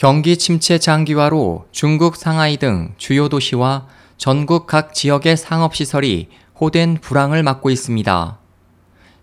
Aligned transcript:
경기 0.00 0.38
침체 0.38 0.78
장기화로 0.78 1.66
중국 1.72 2.16
상하이 2.16 2.56
등 2.56 2.94
주요 2.96 3.28
도시와 3.28 3.86
전국 4.16 4.66
각 4.66 4.94
지역의 4.94 5.36
상업시설이 5.36 6.28
호된 6.58 6.96
불황을 7.02 7.42
맞고 7.42 7.68
있습니다. 7.68 8.38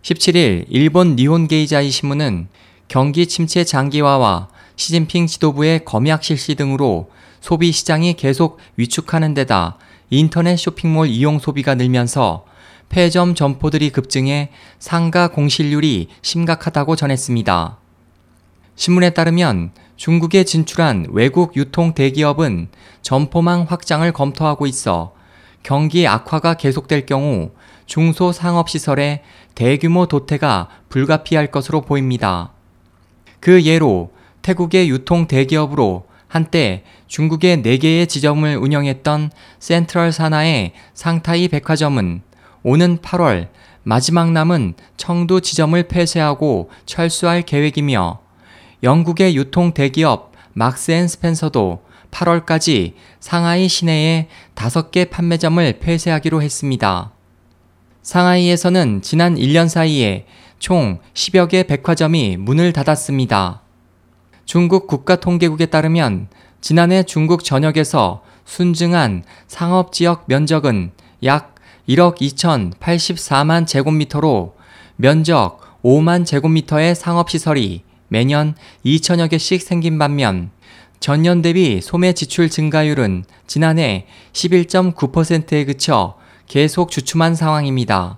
17일 0.04 0.66
일본 0.70 1.16
니혼 1.16 1.48
게이자이 1.48 1.90
신문은 1.90 2.48
경기 2.88 3.26
침체 3.26 3.64
장기화와 3.64 4.50
시진핑 4.76 5.26
지도부의 5.26 5.84
검약 5.84 6.24
실시 6.24 6.54
등으로 6.54 7.10
소비 7.42 7.72
시장이 7.72 8.14
계속 8.14 8.60
위축하는 8.76 9.34
데다 9.34 9.80
인터넷 10.12 10.58
쇼핑몰 10.58 11.08
이용 11.08 11.40
소비가 11.40 11.74
늘면서 11.74 12.46
폐점 12.90 13.34
점포들이 13.34 13.90
급증해 13.90 14.52
상가 14.78 15.30
공실률이 15.30 16.10
심각하다고 16.22 16.96
전했습니다. 16.96 17.80
신문에 18.76 19.10
따르면 19.10 19.72
중국에 19.98 20.44
진출한 20.44 21.08
외국 21.10 21.58
유통 21.58 21.94
대기업은 21.94 22.70
점포망 23.02 23.66
확장을 23.68 24.10
검토하고 24.12 24.68
있어 24.68 25.14
경기 25.64 26.08
악화가 26.08 26.54
계속될 26.54 27.06
경우 27.06 27.52
중소상업시설의 27.88 29.24
대규모 29.56 30.06
도태가 30.06 30.70
불가피할 30.90 31.48
것으로 31.48 31.82
보입니다. 31.82 32.52
그 33.40 33.64
예로 33.64 34.12
태국의 34.44 34.90
유통 34.90 35.28
대기업으로 35.28 36.06
한때 36.28 36.84
중국의 37.08 37.58
4개의 37.64 38.08
지점을 38.08 38.56
운영했던 38.56 39.32
센트럴 39.60 40.12
산하의 40.12 40.74
상타이 40.94 41.48
백화점은 41.48 42.22
오는 42.64 42.98
8월 43.00 43.48
마지막 43.84 44.32
남은 44.32 44.76
청두 44.98 45.42
지점을 45.42 45.82
폐쇄하고 45.88 46.70
철수할 46.86 47.42
계획이며 47.42 48.27
영국의 48.84 49.36
유통 49.36 49.74
대기업 49.74 50.32
막스 50.54 50.92
앤 50.92 51.08
스펜서도 51.08 51.84
8월까지 52.12 52.94
상하이 53.20 53.68
시내에 53.68 54.28
5개 54.56 55.10
판매점을 55.10 55.80
폐쇄하기로 55.80 56.42
했습니다. 56.42 57.12
상하이에서는 58.02 59.02
지난 59.02 59.36
1년 59.36 59.68
사이에 59.68 60.26
총 60.60 61.00
10여 61.14 61.50
개 61.50 61.64
백화점이 61.64 62.38
문을 62.38 62.74
닫았습니다. 62.74 63.62
중국 64.46 64.88
국가통계국에 64.88 65.66
따르면 65.66 66.30
지난해 66.62 67.04
중국 67.04 67.44
전역에서 67.44 68.24
순증한 68.46 69.24
상업지역 69.48 70.24
면적은 70.28 70.92
약 71.24 71.56
1억 71.90 72.18
2,084만 72.18 73.68
제곱미터로 73.68 74.56
면적 74.96 75.60
5만 75.84 76.26
제곱미터의 76.26 76.96
상업시설이 76.96 77.87
매년 78.08 78.56
2천여 78.86 79.30
개씩 79.30 79.62
생긴 79.62 79.98
반면 79.98 80.52
전년 81.00 81.42
대비 81.42 81.82
소매 81.82 82.14
지출 82.14 82.50
증가율은 82.50 83.26
지난해 83.46 84.08
11.9%에 84.34 85.66
그쳐 85.66 86.16
계속 86.48 86.90
주춤한 86.90 87.36
상황입니다. 87.36 88.18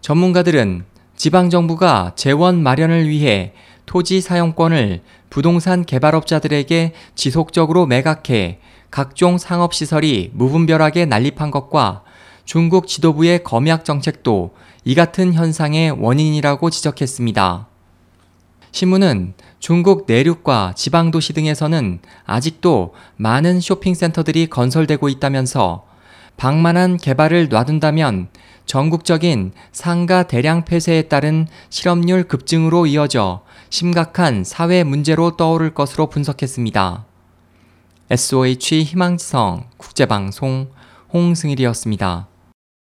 전문가들은 0.00 0.84
지방정부가 1.16 2.12
재원 2.16 2.62
마련을 2.62 3.08
위해 3.08 3.52
토지 3.86 4.20
사용권을 4.20 5.02
부동산 5.30 5.84
개발업자들에게 5.84 6.94
지속적으로 7.14 7.86
매각해 7.86 8.60
각종 8.90 9.38
상업시설이 9.38 10.30
무분별하게 10.34 11.06
난립한 11.06 11.50
것과 11.50 12.02
중국 12.44 12.86
지도부의 12.86 13.44
검약 13.44 13.84
정책도 13.84 14.54
이 14.84 14.94
같은 14.94 15.34
현상의 15.34 15.90
원인이라고 15.90 16.70
지적했습니다. 16.70 17.67
신문은 18.72 19.34
중국 19.58 20.04
내륙과 20.06 20.74
지방도시 20.76 21.32
등에서는 21.32 22.00
아직도 22.24 22.94
많은 23.16 23.60
쇼핑센터들이 23.60 24.48
건설되고 24.48 25.08
있다면서 25.08 25.86
방만한 26.36 26.96
개발을 26.96 27.48
놔둔다면 27.48 28.28
전국적인 28.64 29.52
상가 29.72 30.24
대량 30.24 30.64
폐쇄에 30.64 31.02
따른 31.02 31.48
실업률 31.70 32.24
급증으로 32.24 32.86
이어져 32.86 33.42
심각한 33.70 34.44
사회 34.44 34.84
문제로 34.84 35.36
떠오를 35.36 35.74
것으로 35.74 36.08
분석했습니다. 36.08 37.04
SOH 38.10 38.84
희망지성 38.84 39.64
국제방송 39.76 40.70
홍승일이었습니다. 41.12 42.28